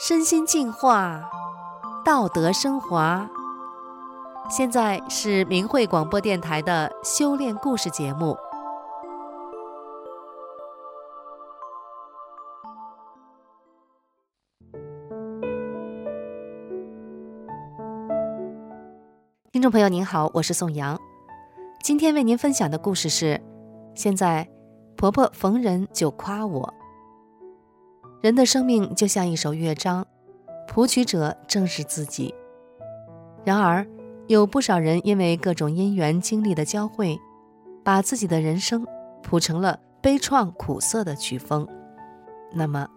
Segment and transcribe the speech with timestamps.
[0.00, 1.28] 身心净化，
[2.04, 3.28] 道德升华。
[4.48, 8.38] 现在是明慧广播电台的修炼故事节目。
[19.50, 20.96] 听众朋友您好，我是宋阳，
[21.82, 23.42] 今天为您分享的故事是：
[23.96, 24.48] 现在
[24.96, 26.77] 婆婆逢人就夸我。
[28.20, 30.04] 人的生命就像一首乐章，
[30.66, 32.34] 谱曲者正是自己。
[33.44, 33.86] 然而，
[34.26, 37.16] 有不少人因为各种因缘经历的交汇，
[37.84, 38.84] 把自己的人生
[39.22, 41.66] 谱成了悲怆苦涩的曲风。
[42.52, 42.88] 那么，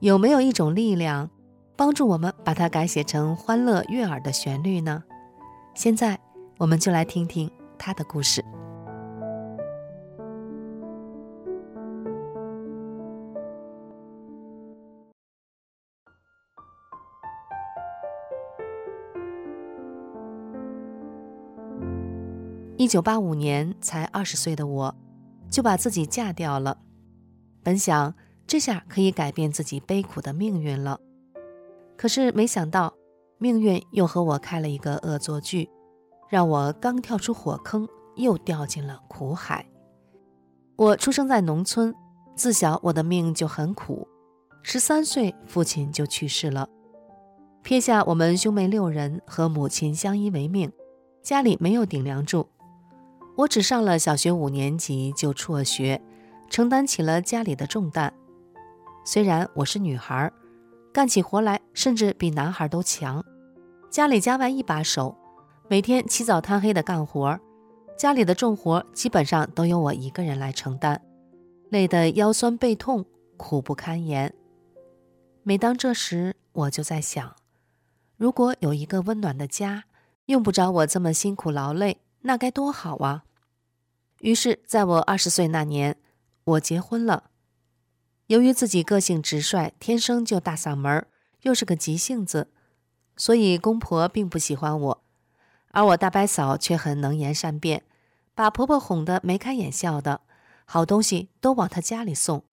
[0.00, 1.30] 有没有一种力量，
[1.74, 5.02] 帮助我们把它改写成欢乐悦耳的旋律呢？
[5.74, 6.18] 现在，
[6.58, 8.44] 我们就来听听他的故事。
[22.82, 24.92] 一九八五年才二十岁的我，
[25.48, 26.78] 就把自己嫁掉了。
[27.62, 28.12] 本想
[28.44, 30.98] 这下可以改变自己悲苦的命运了，
[31.96, 32.92] 可是没想到
[33.38, 35.70] 命运又和我开了一个恶作剧，
[36.28, 39.64] 让我刚跳出火坑，又掉进了苦海。
[40.74, 41.94] 我出生在农村，
[42.34, 44.08] 自小我的命就很苦。
[44.64, 46.68] 十三岁，父亲就去世了，
[47.62, 50.72] 撇下我们兄妹六人和母亲相依为命，
[51.22, 52.48] 家里没有顶梁柱。
[53.34, 56.02] 我只上了小学五年级就辍学，
[56.50, 58.12] 承担起了家里的重担。
[59.06, 60.30] 虽然我是女孩，
[60.92, 63.24] 干起活来甚至比男孩都强。
[63.90, 65.16] 家里家外一把手，
[65.66, 67.40] 每天起早贪黑的干活，
[67.96, 71.00] 家里的重活基本上都由我一个人来承担，
[71.70, 73.06] 累得腰酸背痛，
[73.38, 74.34] 苦不堪言。
[75.42, 77.34] 每当这时，我就在想，
[78.18, 79.84] 如果有一个温暖的家，
[80.26, 82.02] 用不着我这么辛苦劳累。
[82.24, 83.24] 那该多好啊！
[84.22, 85.96] 于是，在我二十岁那年，
[86.44, 87.30] 我结婚了。
[88.28, 91.04] 由于自己个性直率，天生就大嗓门，
[91.40, 92.52] 又是个急性子，
[93.16, 95.04] 所以公婆并不喜欢我。
[95.72, 97.84] 而我大伯嫂却很能言善辩，
[98.32, 100.20] 把婆婆哄得眉开眼笑的，
[100.66, 102.44] 好东西都往她家里送。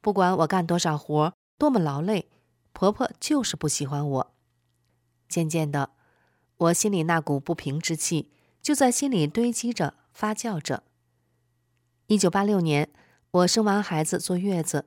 [0.00, 2.30] 不管我干多少活，多么劳累，
[2.72, 4.34] 婆婆就是不喜欢我。
[5.28, 5.90] 渐渐的，
[6.56, 8.30] 我心里那股不平之气。
[8.62, 10.84] 就在心里堆积着，发酵着。
[12.06, 12.88] 一九八六年，
[13.32, 14.86] 我生完孩子坐月子，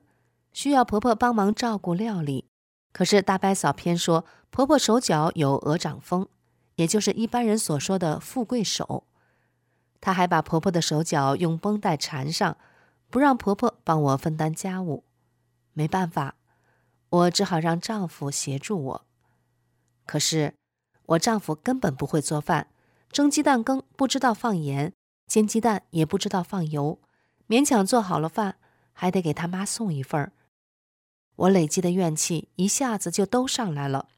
[0.52, 2.46] 需要婆婆帮忙照顾料理。
[2.92, 6.26] 可是大伯嫂偏说婆婆手脚有鹅掌风，
[6.76, 9.04] 也就是一般人所说的富贵手。
[10.00, 12.56] 她还把婆婆的手脚用绷带缠上，
[13.10, 15.04] 不让婆婆帮我分担家务。
[15.74, 16.36] 没办法，
[17.10, 19.06] 我只好让丈夫协助我。
[20.06, 20.54] 可是
[21.06, 22.68] 我丈夫根本不会做饭。
[23.10, 24.92] 蒸鸡蛋羹不知道放盐，
[25.28, 26.98] 煎鸡蛋也不知道放油，
[27.46, 28.56] 勉强做好了饭，
[28.92, 30.32] 还得给他妈送一份儿。
[31.36, 34.08] 我累积的怨气一下子就都上来了，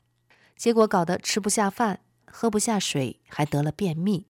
[0.57, 4.29] 结果搞得吃不下饭，喝不下水，还得了便秘，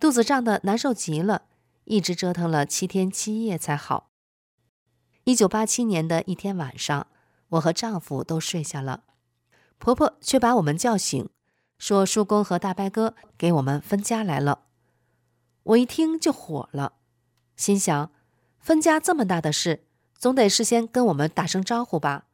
[0.00, 1.44] 肚子胀得难受极了，
[1.84, 4.10] 一直折腾了七天七夜才好。
[5.24, 7.06] 一九八七年的一天晚上，
[7.50, 9.04] 我和丈夫都睡下了，
[9.78, 11.28] 婆婆却把我们叫醒。
[11.78, 14.66] 说叔公和大伯哥给我们分家来了，
[15.62, 16.94] 我一听就火了，
[17.56, 18.10] 心想
[18.58, 19.84] 分家这么大的事，
[20.14, 22.26] 总得事先跟我们打声招呼吧，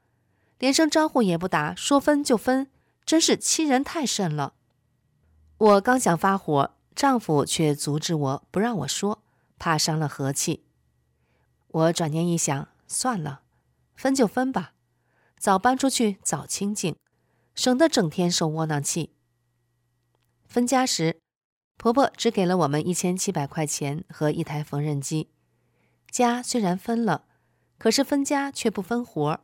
[0.58, 2.70] 连声招呼也不打，说分就分，
[3.04, 4.54] 真是欺人太甚了。
[5.58, 9.22] 我刚想发火，丈夫却阻止我不让我说，
[9.58, 10.64] 怕伤了和气。
[11.68, 13.42] 我转念一想，算了，
[13.94, 14.72] 分就分吧，
[15.38, 16.96] 早搬出去早清静，
[17.54, 19.12] 省得整天受窝囊气。
[20.46, 21.20] 分家时，
[21.86, 25.30] 婆婆只给了我们一千七百块钱和一台缝纫机。
[26.10, 27.26] 家虽然分了，
[27.78, 29.38] 可是分家却不分活儿。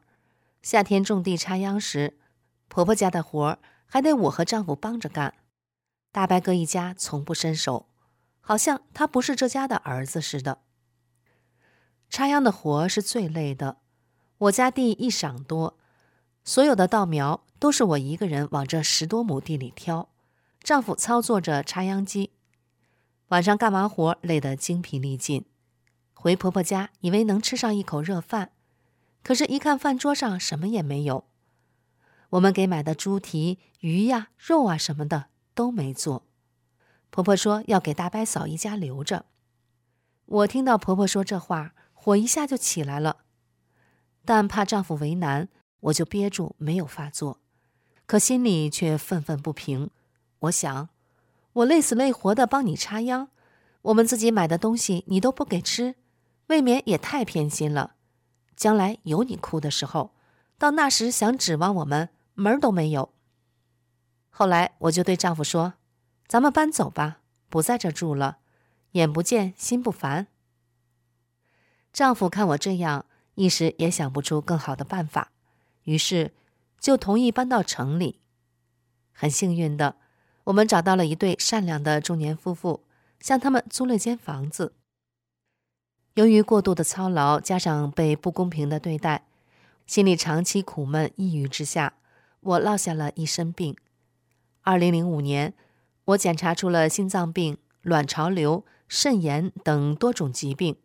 [0.61, 2.19] 夏天种地插秧时，
[2.67, 5.35] 婆婆家的活儿还得我和丈夫帮着干。
[6.11, 7.87] 大伯哥一家从不伸手，
[8.41, 10.63] 好像他不是这家的儿子似的。
[12.11, 13.77] 插秧的活是最累的，
[14.39, 15.79] 我家地一晌多，
[16.43, 20.09] 所有的稻苗都是我一个人往这十多亩地里挑。
[20.65, 22.31] 丈夫操作着插秧机，
[23.33, 25.47] 晚上干完活累得精疲力尽，
[26.13, 28.53] 回婆婆家以为能吃上一口热饭，
[29.23, 31.25] 可是，一看饭桌上什么也没有。
[32.29, 36.27] 我们给买的猪蹄、鱼呀、肉啊什么的都没做。
[37.09, 39.25] 婆婆说要给大伯嫂一家留着。
[40.27, 43.25] 我听到婆婆说这话，火一下就起来了，
[44.27, 45.49] 但怕丈夫为难，
[45.81, 47.41] 我就憋住没有发作，
[48.05, 49.89] 可心里却愤愤不平。
[50.41, 50.91] 我想，
[51.55, 53.29] 我累死累活的帮你插秧，
[53.83, 55.97] 我们自己买的东西你都不给吃，
[56.47, 57.97] 未免也太偏心了。
[58.57, 60.13] 将来有你哭的时候，
[60.57, 63.13] 到那时想指望我们门儿都没有。
[64.31, 65.75] 后来我就对丈夫说
[66.27, 67.19] ：“咱们搬走吧，
[67.51, 68.39] 不在这住了，
[68.93, 70.29] 眼不见心不烦。”
[71.93, 73.05] 丈夫看我这样，
[73.35, 75.33] 一时也想不出更好的办法，
[75.83, 76.33] 于是
[76.81, 78.21] 就同意搬到城里。
[79.13, 79.97] 很幸运的。
[80.45, 82.85] 我们找到了一对善良的中年夫妇，
[83.21, 84.75] 向他们租了间房子。
[86.15, 89.25] 由于过度的操劳，加上被不公平的对待，
[89.87, 91.95] 心里长期苦闷、抑郁之下，
[92.41, 93.77] 我落下了一身病。
[94.63, 95.55] 二零零五年，
[96.07, 100.77] 我检查出了心脏病、卵巢瘤、肾炎等多种疾病，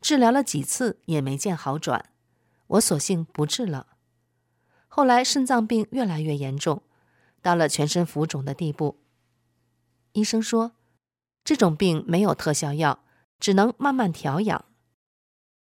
[0.00, 2.04] 治疗了几次也没见好转，
[2.68, 3.86] 我索性不治了。
[4.86, 6.82] 后来肾脏病越来越严重。
[7.42, 8.96] 到了全身浮肿的地步，
[10.12, 10.72] 医生说，
[11.44, 13.00] 这种病没有特效药，
[13.38, 14.64] 只能慢慢调养。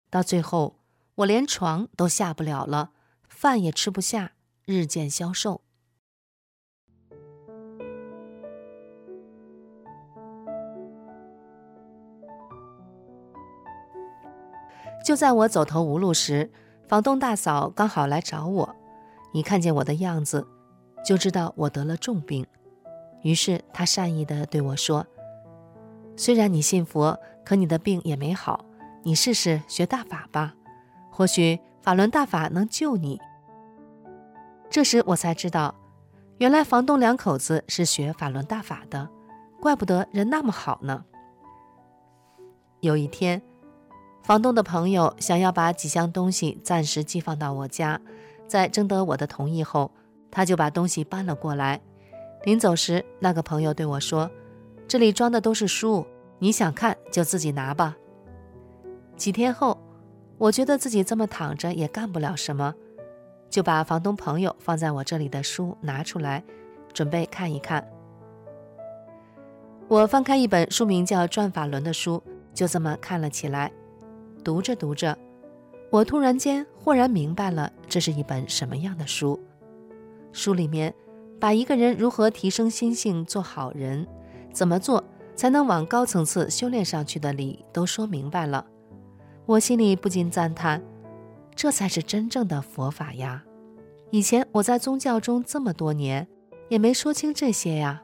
[0.09, 0.79] 到最后，
[1.15, 2.91] 我连床都下不了了，
[3.27, 4.31] 饭也吃不下，
[4.65, 5.61] 日渐消瘦。
[15.05, 16.51] 就在我走投无路时，
[16.87, 18.75] 房东大嫂刚好来找我，
[19.33, 20.47] 一看见我的样子，
[21.05, 22.47] 就知道我得了重病，
[23.21, 25.05] 于是他善意地对我说
[26.17, 28.65] ：“虽然你信佛，可你的病也没好，
[29.03, 30.55] 你试试学大法吧，
[31.11, 33.21] 或许法轮大法能救你。”
[34.67, 35.75] 这时我才知道，
[36.39, 39.07] 原来房东两口子是学法轮大法的，
[39.61, 41.05] 怪不得人那么好呢。
[42.79, 43.43] 有一天，
[44.23, 48.01] 房东的朋友想要把几箱东西暂时寄放到我家，
[48.47, 49.91] 在征得我的同意后。
[50.31, 51.81] 他就把东西搬了过来。
[52.43, 54.29] 临走时，那个朋友对我说
[54.87, 56.05] ：“这里装的都是书，
[56.39, 57.97] 你想看就自己拿吧。”
[59.17, 59.77] 几天后，
[60.37, 62.75] 我觉得自己这么躺着也干不了什么，
[63.49, 66.43] 就把房东朋友放在我这里的书拿出来，
[66.93, 67.87] 准备看一看。
[69.87, 72.21] 我翻开一本书名叫《转法轮》的书，
[72.53, 73.71] 就这么看了起来。
[74.43, 75.17] 读着读着，
[75.89, 79.39] 我突然间豁然明白了，这是一本什么样的书。
[80.35, 80.93] 书里面
[81.39, 84.05] 把一个人如何提升心性、做好人，
[84.51, 85.01] 怎么做
[85.33, 88.65] 才能往高层次修炼上去的理都说明白了。
[89.45, 90.83] 我心里不禁赞叹：
[91.55, 93.43] 这才是真正的佛法呀！
[94.11, 96.27] 以前我在宗教中这么多年，
[96.69, 98.01] 也没说清这些呀。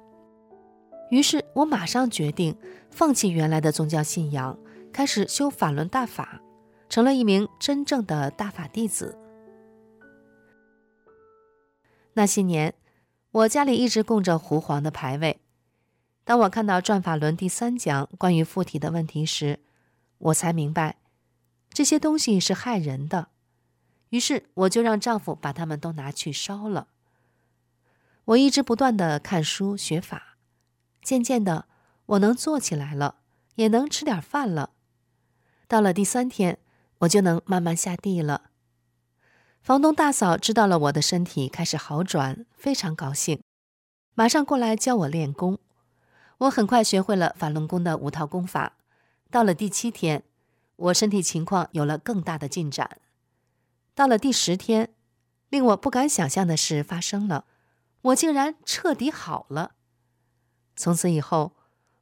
[1.10, 2.56] 于是我马上决定
[2.90, 4.58] 放弃原来的宗教信仰，
[4.94, 6.42] 开始修法轮大法，
[6.88, 9.18] 成了一名真正的大法弟子。
[12.14, 12.74] 那些年，
[13.32, 15.40] 我家里一直供着狐黄的牌位。
[16.24, 19.60] 当我看到《转法轮》第三讲关于附体的问题时，
[20.18, 20.98] 我才明白
[21.70, 23.30] 这些东西是害人的。
[24.10, 26.88] 于是，我就让丈夫把它们都拿去烧了。
[28.26, 30.38] 我一直不断地看书学法，
[31.02, 31.66] 渐渐的，
[32.06, 33.16] 我能坐起来了，
[33.56, 34.72] 也能吃点饭了。
[35.68, 36.60] 到了第三天，
[37.00, 38.51] 我就能慢慢下地了。
[39.62, 43.44] 房东大嫂知道了我的身体开始好转，非常高兴，
[44.16, 45.60] 马上过来教我练功。
[46.40, 48.74] 我很快学会了法轮功的五套功法。
[49.30, 50.24] 到了第七天，
[50.78, 52.98] 我身体情况有了更大的进展。
[53.94, 54.90] 到了第十天，
[55.50, 57.46] 令我不敢想象的事发生了，
[58.02, 59.74] 我竟然彻底好了。
[60.76, 61.52] 从此以后，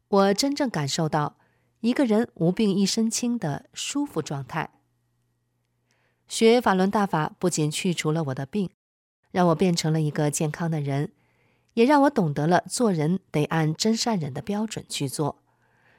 [0.08, 1.36] 我真正感受到
[1.82, 4.70] 一个人无病一身轻的舒服状态。
[6.29, 8.69] 学法轮大法不仅去除了我的病，
[9.31, 11.12] 让我变成了一个健康的人，
[11.74, 15.41] 也让我懂得了做人得按真善忍的标准去做，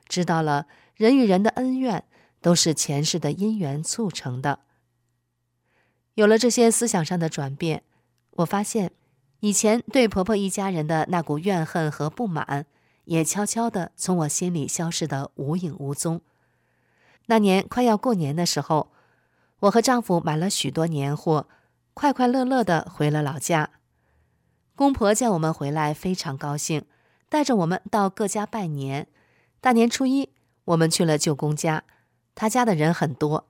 [0.09, 2.05] 知道了人与人的恩怨
[2.41, 4.61] 都是前世的因缘促成的。
[6.15, 7.83] 有了这些思想上的转变，
[8.31, 8.93] 我发现
[9.41, 12.67] 以前对婆婆一家人的那股怨恨和不满，
[13.07, 16.21] 也悄悄地从我心里消失得无影无踪。
[17.27, 18.93] 那年快要过年的时候，
[19.61, 21.47] 我和丈夫买了许多年货，
[21.93, 23.71] 快快乐乐地回了老家。
[24.75, 26.87] 公婆见我们回来，非常高兴，
[27.29, 29.07] 带着我们到各家拜年。
[29.61, 30.31] 大年初一，
[30.65, 31.85] 我们去了舅公家，
[32.35, 33.47] 他家的人很多，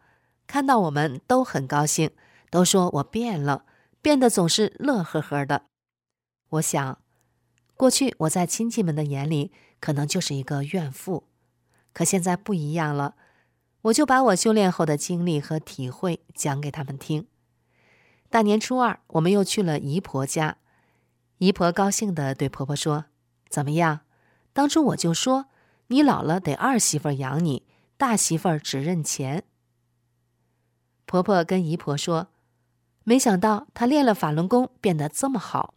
[0.49, 2.11] 看到我们都很高兴，
[2.51, 3.65] 都说我变了，
[4.03, 5.67] 变得总是乐呵呵的。
[6.49, 6.99] 我想，
[7.77, 11.29] 过去我在亲戚们的眼里可能就是一个怨妇，
[11.93, 13.15] 可现在不一样了。
[13.83, 17.27] 我就把我修炼后的经历和体会讲给他们听。
[18.29, 20.59] 大年初二，我们又去了姨婆家。
[21.39, 23.07] 姨婆高兴地对婆婆说
[23.49, 24.01] ：“怎么样？
[24.53, 25.47] 当初我就说，
[25.87, 29.45] 你老了得二媳妇养你，大媳妇只认钱。”
[31.07, 32.29] 婆婆跟姨婆说
[33.03, 35.75] ：“没想到她练了法轮功，变得这么好。”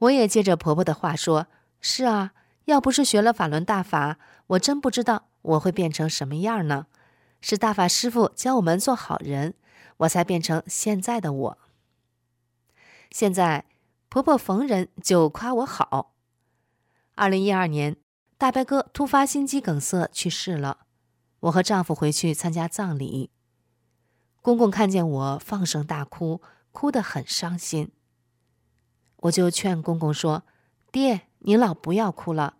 [0.00, 1.46] 我也接着婆婆的话说
[1.80, 2.32] ：“是啊，
[2.70, 6.86] 要不是学了法轮大法，我真不知道我会变成什么样呢。
[7.40, 9.54] 是大法师父教我们做好人。”
[10.00, 11.58] 我才变成现在的我。
[13.10, 13.66] 现在
[14.08, 16.14] 婆婆逢人就夸我好。
[17.16, 17.98] 二零一二年，
[18.38, 20.86] 大伯哥突发心肌梗塞去世了，
[21.40, 23.30] 我和丈夫回去参加葬礼。
[24.40, 26.40] 公公看见我放声大哭，
[26.72, 27.92] 哭得很伤心。
[29.16, 30.44] 我就劝公公说
[30.90, 32.56] ：“爹，您老不要哭了，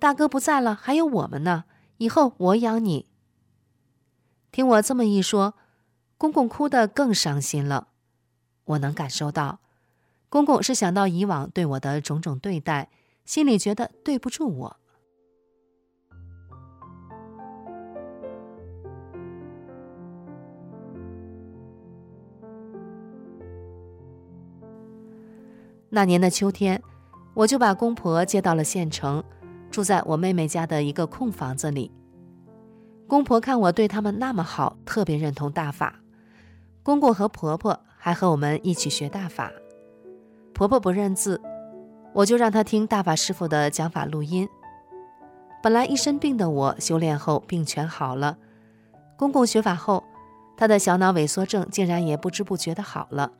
[0.00, 1.64] 大哥不在了，还有我们呢，
[1.98, 3.06] 以后我养你。”
[4.50, 5.54] 听我这么一说。
[6.16, 7.88] 公公哭得更伤心了，
[8.64, 9.60] 我能感受到，
[10.28, 12.90] 公公是想到以往对我的种种对待，
[13.24, 14.76] 心里觉得对不住我。
[25.88, 26.82] 那年的秋天，
[27.32, 29.24] 我就把公婆接到了县城，
[29.70, 31.90] 住在我妹妹家的一个空房子里。
[33.06, 36.00] 公婆看我对他们那么好，特别认同大法。
[36.82, 39.52] 公公和婆婆还和我们一起学大法，
[40.54, 41.40] 婆婆不认字，
[42.14, 44.48] 我就让她听大法师傅的讲法录音。
[45.62, 48.38] 本来一身病的我，修炼后病全好了。
[49.16, 50.02] 公公学法后，
[50.56, 53.32] 他的小脑萎缩症竟然也不知不觉的好了。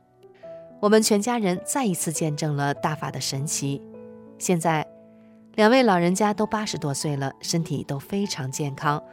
[0.79, 3.81] 我们全家人再一次见证了大法的神奇。
[4.37, 4.87] 现在，
[5.55, 9.03] 两位老人家都八十多岁了，身体都非常健康。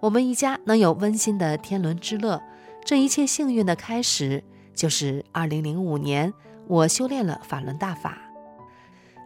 [0.00, 2.40] 我们一家能有温馨的天伦之乐。
[2.84, 6.32] 这一切幸运的开始，就是二零零五年
[6.68, 8.18] 我修炼了法轮大法，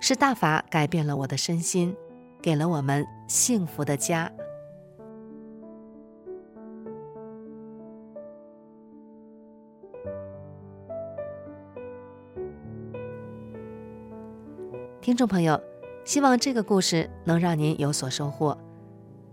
[0.01, 1.95] 是大法改变了我的身心，
[2.41, 4.31] 给了我们幸福的家。
[15.03, 15.61] 听众朋友，
[16.05, 18.57] 希望这个故事能让您有所收获。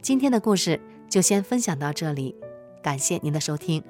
[0.01, 2.35] 今天的故事就先分享到这里，
[2.83, 3.83] 感谢您的收听。